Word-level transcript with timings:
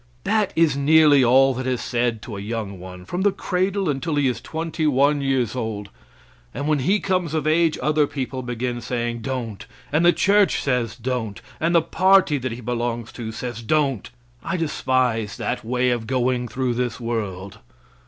That 0.23 0.51
is 0.55 0.75
nearly 0.75 1.23
all 1.23 1.53
that 1.53 1.67
is 1.67 1.79
said 1.79 2.23
to 2.23 2.35
a 2.35 2.39
young 2.41 2.79
one 2.79 3.05
from 3.05 3.21
the 3.21 3.31
cradle 3.31 3.87
until 3.87 4.15
he 4.15 4.27
is 4.27 4.41
twenty 4.41 4.87
one 4.87 5.21
years 5.21 5.55
old, 5.55 5.91
and 6.55 6.67
when 6.67 6.79
he 6.79 6.99
comes 6.99 7.35
of 7.35 7.45
age 7.45 7.77
other 7.83 8.07
people 8.07 8.41
begin 8.41 8.81
saying 8.81 9.21
"Don't!" 9.21 9.67
And 9.91 10.03
the 10.03 10.11
church 10.11 10.59
says 10.59 10.95
"Don't!" 10.95 11.39
And 11.59 11.75
the 11.75 11.83
party 11.83 12.39
that 12.39 12.51
he 12.51 12.61
belongs 12.61 13.11
to 13.11 13.31
says 13.31 13.61
"Don't!" 13.61 14.09
I 14.43 14.57
despise 14.57 15.37
that 15.37 15.63
way 15.63 15.91
of 15.91 16.07
going 16.07 16.47
through 16.47 16.73
this 16.73 16.99
world. 16.99 17.59